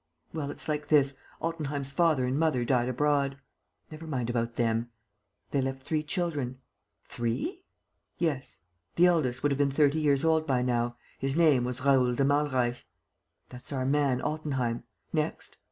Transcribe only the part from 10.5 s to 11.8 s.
now. His name